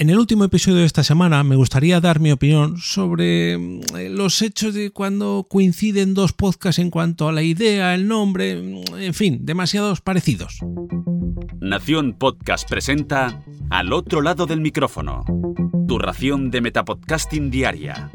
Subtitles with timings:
[0.00, 3.80] En el último episodio de esta semana me gustaría dar mi opinión sobre mm,
[4.12, 8.96] los hechos de cuando coinciden dos podcasts en cuanto a la idea, el nombre, mm,
[8.98, 10.60] en fin, demasiados parecidos.
[11.60, 15.22] Nación Podcast presenta Al otro lado del micrófono,
[15.86, 18.10] tu ración de Metapodcasting Diaria.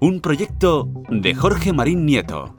[0.00, 2.56] Un proyecto de Jorge Marín Nieto.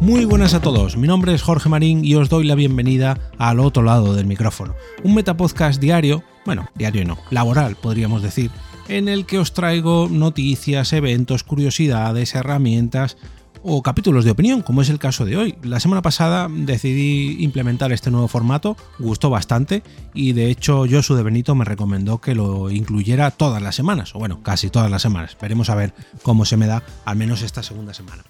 [0.00, 3.60] Muy buenas a todos, mi nombre es Jorge Marín y os doy la bienvenida al
[3.60, 4.74] otro lado del micrófono.
[5.04, 8.50] Un metapodcast diario, bueno, diario no, laboral podríamos decir,
[8.88, 13.18] en el que os traigo noticias, eventos, curiosidades, herramientas
[13.62, 15.58] o capítulos de opinión, como es el caso de hoy.
[15.62, 19.82] La semana pasada decidí implementar este nuevo formato, gustó bastante
[20.14, 24.18] y de hecho Josu de Benito me recomendó que lo incluyera todas las semanas, o
[24.18, 25.36] bueno, casi todas las semanas.
[25.38, 25.92] Veremos a ver
[26.22, 28.24] cómo se me da, al menos esta segunda semana.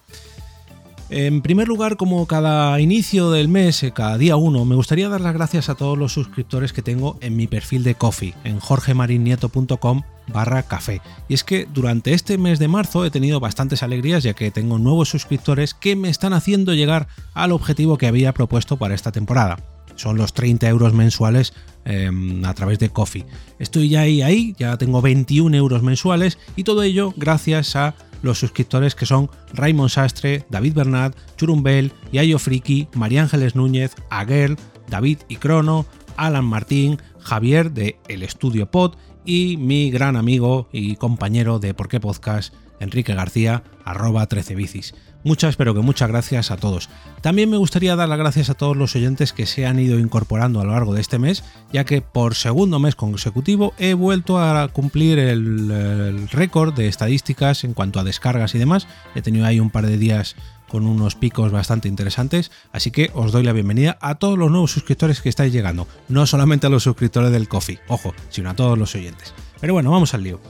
[1.13, 5.21] En primer lugar, como cada inicio del mes, eh, cada día uno, me gustaría dar
[5.21, 10.03] las gracias a todos los suscriptores que tengo en mi perfil de Coffee, en jorgemarinieto.com
[10.33, 11.03] barra café.
[11.29, 14.79] Y es que durante este mes de marzo he tenido bastantes alegrías ya que tengo
[14.79, 19.57] nuevos suscriptores que me están haciendo llegar al objetivo que había propuesto para esta temporada.
[20.01, 21.53] Son los 30 euros mensuales
[21.85, 23.27] em, a través de Coffee.
[23.59, 28.39] Estoy ya ahí, ahí, ya tengo 21 euros mensuales y todo ello gracias a los
[28.39, 34.57] suscriptores que son Raymond Sastre, David Bernat, Churumbel, Yayo Friki, María Ángeles Núñez, Aguel,
[34.89, 35.85] David y Crono,
[36.17, 41.89] Alan Martín, Javier de El Estudio Pod y mi gran amigo y compañero de Por
[41.89, 44.95] qué Podcast, Enrique García, arroba 13 bicis.
[45.23, 46.89] Muchas, pero que muchas gracias a todos.
[47.21, 50.61] También me gustaría dar las gracias a todos los oyentes que se han ido incorporando
[50.61, 54.69] a lo largo de este mes, ya que por segundo mes consecutivo he vuelto a
[54.69, 58.87] cumplir el, récord de estadísticas en cuanto a descargas y demás.
[59.15, 60.37] He tenido ahí un par de días
[60.71, 64.71] con unos picos bastante interesantes, así que os doy la bienvenida a todos los nuevos
[64.71, 68.79] suscriptores que estáis llegando, no solamente a los suscriptores del Coffee, ojo, sino a todos
[68.79, 69.35] los oyentes.
[69.61, 70.41] Pero bueno, vamos al lío.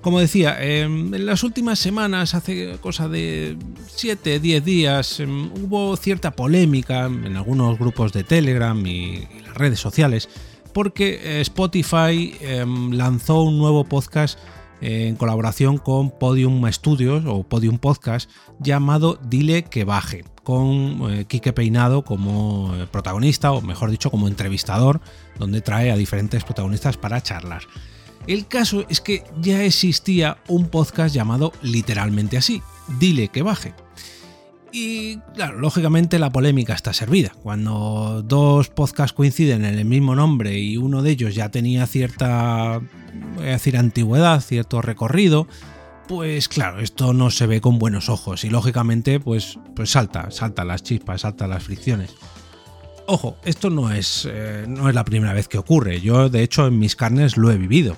[0.00, 3.56] Como decía, em, en las últimas semanas, hace cosa de
[3.88, 9.80] 7, 10 días, em, hubo cierta polémica en algunos grupos de Telegram y, las redes
[9.80, 10.28] sociales,
[10.72, 14.38] porque eh, Spotify em, lanzó un nuevo podcast
[14.80, 18.30] en colaboración con Podium Studios o Podium Podcast
[18.60, 24.28] llamado Dile que baje, con eh, Quique Peinado como eh, protagonista, o mejor dicho, como
[24.28, 25.00] entrevistador,
[25.38, 27.62] donde trae a diferentes protagonistas para charlar.
[28.26, 32.62] El caso es que ya existía un podcast llamado literalmente así,
[32.98, 33.74] Dile que baje.
[34.72, 37.32] Y claro, lógicamente la polémica está servida.
[37.42, 42.80] Cuando dos podcasts coinciden en el mismo nombre y uno de ellos ya tenía cierta,
[43.36, 45.48] voy a decir, antigüedad, cierto recorrido,
[46.06, 50.64] pues claro, esto no se ve con buenos ojos y lógicamente pues, pues salta, salta
[50.64, 52.14] las chispas, salta las fricciones.
[53.10, 56.02] Ojo, esto no es, eh, no es la primera vez que ocurre.
[56.02, 57.96] Yo, de hecho, en mis carnes lo he vivido,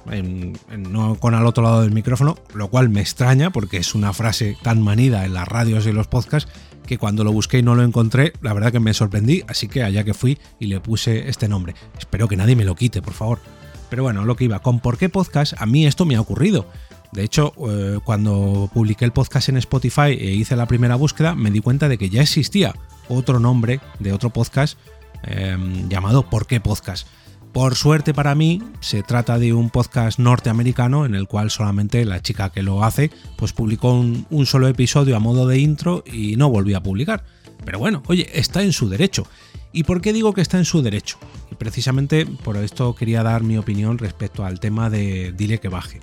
[0.79, 4.57] no con al otro lado del micrófono, lo cual me extraña porque es una frase
[4.63, 6.49] tan manida en las radios y los podcasts
[6.87, 9.83] que cuando lo busqué y no lo encontré, la verdad que me sorprendí, así que
[9.83, 11.75] allá que fui y le puse este nombre.
[11.99, 13.41] Espero que nadie me lo quite, por favor.
[13.89, 16.69] Pero bueno, lo que iba, con por qué podcast, a mí esto me ha ocurrido.
[17.11, 21.51] De hecho, eh, cuando publiqué el podcast en Spotify e hice la primera búsqueda, me
[21.51, 22.77] di cuenta de que ya existía
[23.09, 24.79] otro nombre de otro podcast
[25.23, 27.07] Em, llamado ¿Por qué podcast?
[27.53, 32.23] Por suerte para mí, se trata de un podcast norteamericano en el cual solamente la
[32.23, 36.49] chica que lo hace pues publicó un, solo episodio a modo de intro y no
[36.49, 37.25] volvió a publicar.
[37.65, 39.27] Pero bueno, oye, está en su derecho.
[39.73, 41.19] ¿Y por qué digo que está en su derecho?
[41.51, 46.01] Y precisamente por esto quería dar mi opinión respecto al tema de Dile que baje.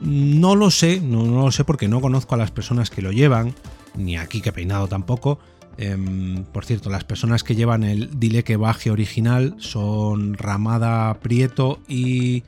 [0.00, 3.10] No lo sé, no, no lo sé porque no conozco a las personas que lo
[3.10, 3.54] llevan,
[3.96, 5.40] ni aquí que peinado tampoco,
[5.76, 11.80] Em, por cierto, las personas que llevan el Dile que baje original son Ramada Prieto
[11.88, 12.42] y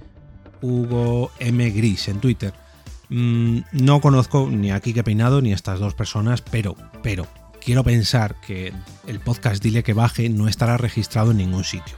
[0.60, 1.70] Hugo M.
[1.70, 2.52] Gris en Twitter.
[3.08, 7.26] Mm, no conozco ni aquí que peinado ni a estas dos personas, pero, pero,
[7.64, 8.72] quiero pensar que
[9.06, 11.96] el podcast Dile que baje no estará registrado en ningún sitio.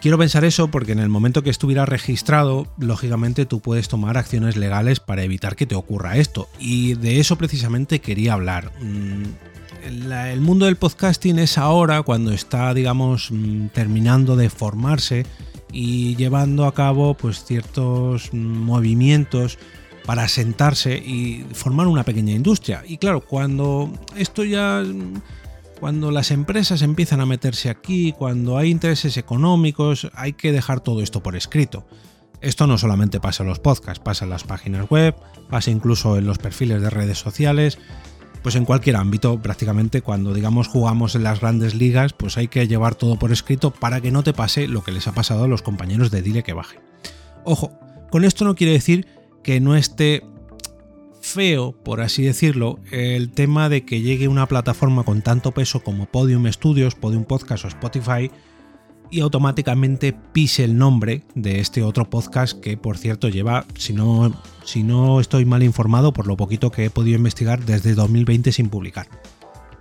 [0.00, 4.56] Quiero pensar eso porque en el momento que estuviera registrado, lógicamente tú puedes tomar acciones
[4.56, 6.48] legales para evitar que te ocurra esto.
[6.58, 8.72] Y de eso precisamente quería hablar.
[8.80, 9.24] Mm,
[9.84, 15.26] el mundo del podcasting es ahora cuando está, digamos, mm, terminando de formarse
[15.70, 19.58] y llevando a cabo pues ciertos movimientos
[20.06, 22.82] para sentarse y formar una pequeña industria.
[22.86, 24.82] Y claro, cuando esto ya
[25.80, 31.00] cuando las empresas empiezan a meterse aquí, cuando hay intereses económicos, hay que dejar todo
[31.00, 31.86] esto por escrito.
[32.42, 35.14] Esto no solamente pasa en los podcasts, pasa en las páginas web,
[35.48, 37.78] pasa incluso en los perfiles de redes sociales.
[38.42, 42.66] pues en cualquier ámbito, prácticamente cuando digamos jugamos en las grandes ligas, pues hay que
[42.66, 45.48] llevar todo por escrito para que no te pase lo que les ha pasado a
[45.48, 46.78] los compañeros de Dile que baje.
[47.44, 47.78] Ojo,
[48.10, 49.06] con esto no quiere decir
[49.42, 50.22] que no esté
[51.20, 56.06] feo, por así decirlo, el tema de que llegue una plataforma con tanto peso como
[56.06, 58.30] Podium Studios, Podium Podcast o Spotify
[59.10, 64.32] y automáticamente pise el nombre de este otro podcast que por cierto lleva, si no,
[64.64, 68.68] si no estoy mal informado por lo poquito que he podido investigar desde 2020 sin
[68.68, 69.08] publicar.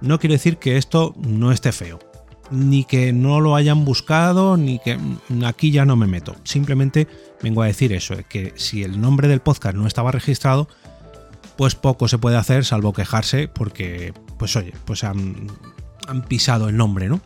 [0.02, 2.00] No quiere decir que esto no esté feo,
[2.52, 6.36] ni que no lo hayan buscado, ni que mm, aquí ya no me meto.
[6.44, 7.08] Simplemente
[7.44, 10.68] vengo a decir eso, que si el nombre del podcast no estaba registrado,
[11.60, 15.48] pues poco se puede hacer salvo quejarse porque, pues oye, pues han,
[16.08, 17.20] han pisado el nombre, ¿no?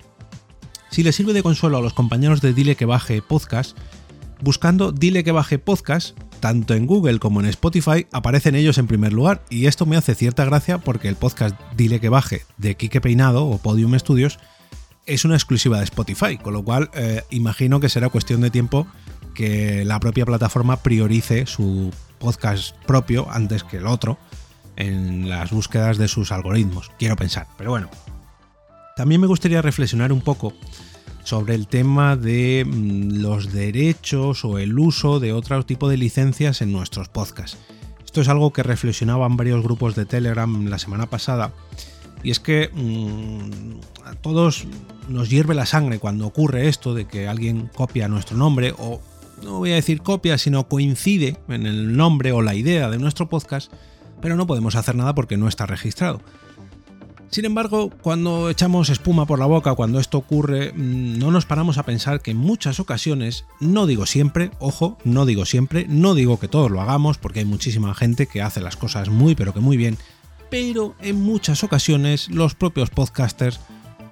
[0.89, 3.77] Si le sirve de consuelo a los compañeros de Dile que baje podcast,
[4.41, 9.13] buscando Dile que baje podcast, tanto en Google como en Spotify aparecen ellos en primer
[9.13, 13.01] lugar y esto me hace cierta gracia porque el podcast Dile que baje de Quique
[13.01, 14.39] Peinado o Podium Studios
[15.05, 18.87] es una exclusiva de Spotify, con lo cual eh, imagino que será cuestión de tiempo
[19.33, 24.17] que la propia plataforma priorice su podcast propio antes que el otro
[24.75, 27.89] en las búsquedas de sus algoritmos, quiero pensar, pero bueno.
[28.95, 30.53] También me gustaría reflexionar un poco
[31.23, 36.61] sobre el tema de mm, los derechos o el uso de otro tipo de licencias
[36.61, 37.57] en nuestros podcasts.
[38.03, 41.51] Esto es algo que reflexionaban varios grupos de Telegram la semana pasada.
[42.21, 44.65] Y es que mm, a todos
[45.09, 49.01] nos hierve la sangre cuando ocurre esto de que alguien copia nuestro nombre o
[49.43, 53.29] no voy a decir copia, sino coincide en el nombre o la idea de nuestro
[53.29, 53.71] podcast,
[54.21, 56.21] pero no podemos hacer nada porque no está registrado.
[57.29, 61.79] Sin embargo, cuando echamos espuma por la boca, cuando esto ocurre, mm, no nos paramos
[61.79, 66.39] a pensar que en muchas ocasiones, no digo siempre, ojo, no digo siempre, no digo
[66.39, 69.61] que todos lo hagamos, porque hay muchísima gente que hace las cosas muy pero que
[69.61, 69.97] muy bien,
[70.51, 73.59] pero en muchas ocasiones los propios podcasters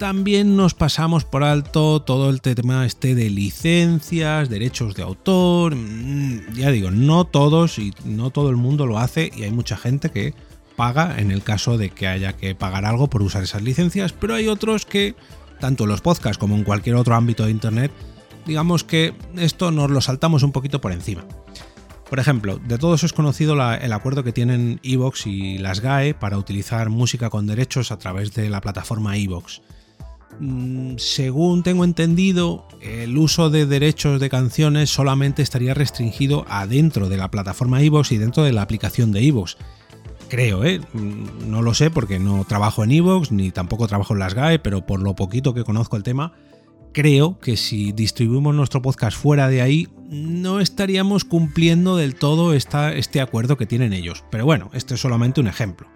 [0.01, 6.55] también nos pasamos por alto todo el tema este de licencias, derechos de autor, mm,
[6.55, 10.09] ya digo, no todos y no todo el mundo lo hace y hay mucha gente
[10.09, 10.33] que
[10.75, 14.33] paga en el caso de que haya que pagar algo por usar esas licencias, pero
[14.33, 15.13] hay otros que,
[15.59, 17.91] tanto en los podcasts como en cualquier otro ámbito de Internet,
[18.47, 21.25] digamos que esto nos lo saltamos un poquito por encima.
[22.09, 26.39] Por ejemplo, de todos es conocido el acuerdo que tienen Evox y las GAE para
[26.39, 29.61] utilizar música con derechos a través de la plataforma Evox.
[30.39, 37.17] Mm, según tengo entendido, el uso de derechos de canciones solamente estaría restringido adentro de
[37.17, 39.57] la plataforma Evox y dentro de la aplicación de Evox
[40.31, 40.79] creo, ¿eh?
[40.93, 44.85] no lo sé porque no trabajo en Evox ni tampoco trabajo en las GAE, pero
[44.85, 46.31] por lo poquito que conozco el tema,
[46.93, 52.93] creo que si distribuimos nuestro podcast fuera de ahí, no estaríamos cumpliendo del todo esta,
[52.93, 54.23] este acuerdo que tienen ellos.
[54.31, 55.87] Pero bueno, este es solamente un ejemplo.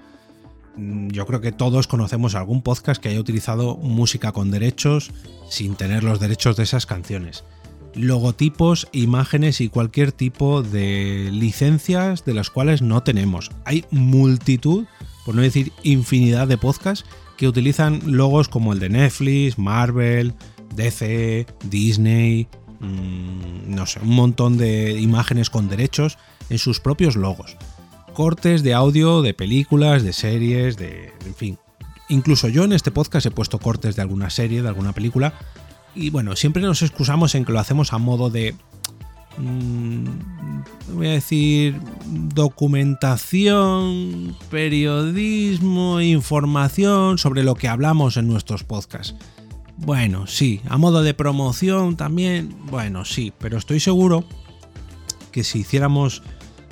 [0.77, 5.11] Mm, yo creo que todos conocemos algún podcast que haya utilizado música con derechos
[5.49, 7.43] sin tener los derechos de esas canciones
[7.95, 13.51] logotipos, imágenes y cualquier tipo de licencias de las cuales no tenemos.
[13.63, 14.85] Hay multitud,
[15.25, 17.05] por no decir infinidad de podcasts
[17.37, 20.33] que utilizan logos como el de Netflix, Marvel,
[20.75, 22.47] DC, Disney,
[22.79, 26.17] mm, no sé, un montón de imágenes con derechos
[26.49, 27.57] en sus propios logos.
[28.15, 31.11] Cortes de audio, de películas, de series, de...
[31.25, 31.59] en fin.
[32.07, 35.33] Incluso yo en este podcast he puesto cortes de alguna serie, de alguna película,
[35.95, 38.55] y bueno, siempre nos excusamos en que lo hacemos a modo de
[39.37, 40.05] mm,
[40.93, 49.15] voy a decir documentación, periodismo, información sobre lo que hablamos en nuestros podcasts.
[49.77, 54.23] Bueno, sí, a modo de promoción también, bueno, sí, pero estoy seguro
[55.31, 56.23] que si hiciéramos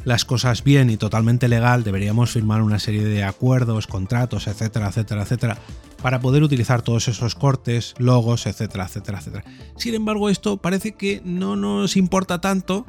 [0.05, 5.24] las cosas bien y totalmente legal, deberíamos firmar una serie de acuerdos, contratos, etcétera, etcétera,
[5.24, 5.57] etcétera,
[6.01, 9.45] para poder utilizar todos esos cortes, logos, etcétera, etcétera, etcétera.
[9.77, 12.86] Sin embargo, esto parece que no nos importa tanto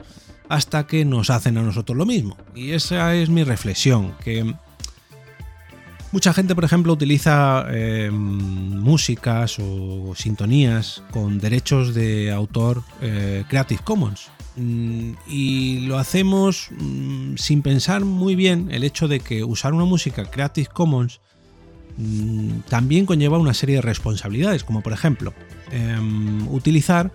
[0.48, 2.36] hasta que nos hacen a nosotros lo mismo.
[2.54, 4.54] Y esa es mi reflexión, que
[6.12, 13.80] mucha gente, por ejemplo, utiliza em, músicas o sintonías con derechos de autor eh, Creative
[13.82, 14.30] Commons.
[14.56, 19.84] Mm, y lo hacemos mm, sin pensar muy bien el hecho de que usar una
[19.84, 21.20] música Creative Commons
[21.96, 25.34] mm, también conlleva una serie de responsabilidades, como por ejemplo
[25.72, 27.10] em, utilizar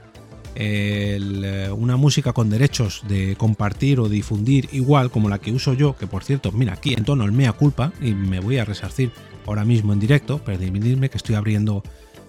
[0.55, 5.95] eh, una música con derechos de compartir o difundir igual como la que uso yo,
[5.95, 9.11] que por cierto, mira, aquí en tono el mea culpa y me voy a resarcir
[9.47, 11.83] ahora mismo en directo, permitidme que estoy abriendo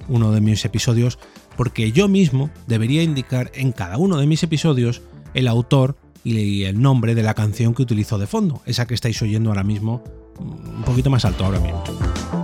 [0.09, 1.19] uno de mis episodios
[1.61, 5.03] porque yo mismo debería indicar en cada uno de mis episodios
[5.35, 9.21] el autor y el nombre de la canción que utilizo de fondo, esa que estáis
[9.21, 10.03] oyendo ahora mismo
[10.39, 11.85] un poquito más alto ahora mismo.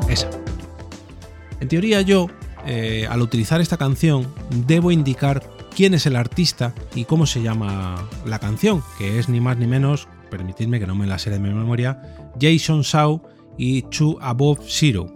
[0.06, 0.28] Esa.
[1.60, 2.26] En teoría yo,
[2.66, 4.26] eh, al utilizar esta canción,
[4.66, 5.42] debo indicar
[5.74, 9.66] quién es el artista y cómo se llama la canción, que es ni más ni
[9.66, 12.02] menos, permitidme que no me la sé de memoria,
[12.38, 13.22] Jason Shaw
[13.56, 15.15] y Two Above Zero.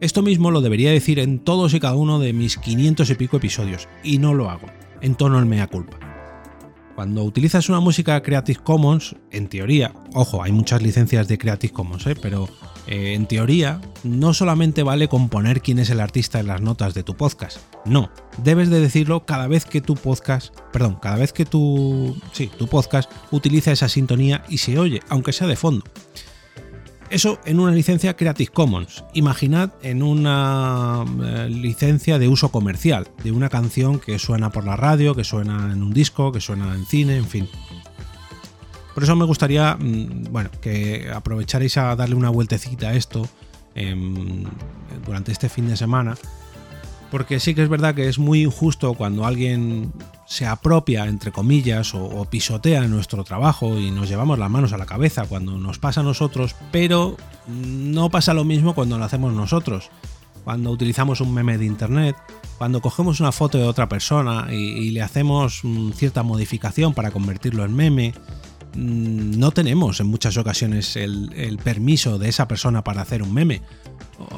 [0.00, 3.36] Esto mismo lo debería decir en todos y cada uno de mis 500 y pico
[3.36, 4.66] episodios, y no lo hago,
[5.02, 5.98] en tono el mea culpa.
[6.94, 12.06] Cuando utilizas una música Creative Commons, en teoría, ojo, hay muchas licencias de Creative Commons,
[12.06, 12.14] ¿eh?
[12.20, 12.48] pero
[12.86, 17.02] eh, en teoría no solamente vale componer quién es el artista en las notas de
[17.02, 18.10] tu podcast, no,
[18.42, 22.68] debes de decirlo cada vez que tu podcast, perdón, cada vez que tu, sí, tu
[22.68, 25.84] podcast utiliza esa sintonía y se oye, aunque sea de fondo.
[27.10, 29.02] Eso en una licencia Creative Commons.
[29.14, 34.76] Imaginad en una eh, licencia de uso comercial, de una canción que suena por la
[34.76, 37.48] radio, que suena en un disco, que suena en cine, en fin.
[38.94, 43.28] Por eso me gustaría, mm, bueno, que aprovecharais a darle una vueltecita a esto
[43.74, 44.44] em,
[45.04, 46.16] durante este fin de semana
[47.10, 49.92] porque sí que es verdad que es muy injusto cuando alguien
[50.30, 54.86] se apropia, entre comillas, o, pisotea nuestro trabajo y nos llevamos las manos a la
[54.86, 57.16] cabeza cuando nos pasa a nosotros, pero
[57.48, 59.90] no pasa lo mismo cuando lo hacemos nosotros.
[60.44, 62.16] Cuando utilizamos un meme de internet,
[62.58, 67.64] cuando cogemos una foto de otra persona y, le hacemos mm, cierta modificación para convertirlo
[67.64, 68.14] en meme,
[68.74, 73.62] no tenemos en muchas ocasiones el, permiso de esa persona para hacer un meme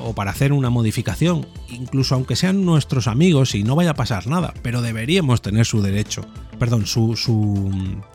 [0.05, 4.27] o para hacer una modificación, incluso aunque sean nuestros amigos y no vaya a pasar
[4.27, 6.25] nada, pero deberíamos tener su derecho,
[6.59, 7.71] perdón, su, su,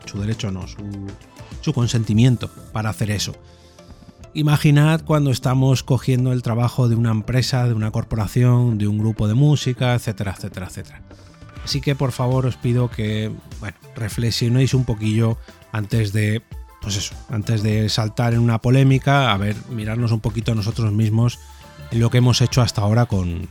[0.06, 0.78] su derecho no, su,
[1.60, 3.34] su consentimiento para hacer eso.
[4.34, 9.26] Imaginad cuando estamos cogiendo el trabajo de una empresa, de una corporación, de un grupo
[9.26, 11.02] de música, etcétera, etcétera, etcétera.
[11.68, 13.30] Así que por favor os pido que,
[13.94, 15.36] reflexionéis un poquillo
[15.70, 16.40] antes de,
[16.80, 21.38] pues eso, antes de saltar en una polémica, a ver, mirarnos un poquito nosotros mismos
[21.92, 23.50] lo que hemos hecho hasta ahora con,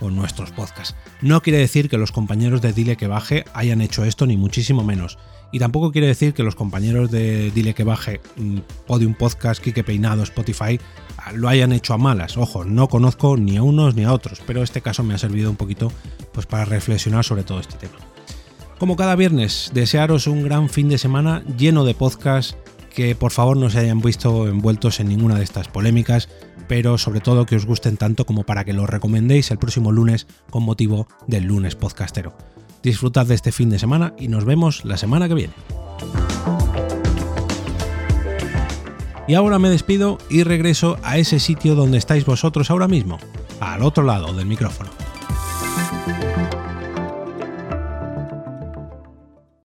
[0.00, 0.94] nuestros podcasts.
[1.20, 4.84] No quiere decir que los compañeros de Dile que Baje hayan hecho esto, ni muchísimo
[4.84, 5.18] menos.
[5.52, 9.84] Y tampoco quiere decir que los compañeros de Dile que Baje, mm, Podium Podcast, Kike
[9.84, 10.78] Peinado, Spotify,
[11.34, 12.36] lo hayan hecho a malas.
[12.36, 15.50] Ojo, no conozco ni a unos ni a otros, pero este caso me ha servido
[15.50, 15.92] un poquito
[16.32, 17.96] pues, para reflexionar sobre todo este tema.
[18.78, 22.56] Como cada viernes, desearos un gran fin de semana lleno de podcasts
[22.96, 26.30] que por favor no se hayan visto envueltos en ninguna de estas polémicas,
[26.68, 30.26] pero sobre todo que os gusten tanto como para que los recomendéis el próximo lunes
[30.50, 32.36] con motivo del lunes podcastero.
[32.82, 35.54] Disfrutad de este fin de semana y nos vemos la semana que viene.
[39.28, 43.18] Y ahora me despido y regreso a ese sitio donde estáis vosotros ahora mismo,
[43.58, 45.05] al otro lado del micrófono.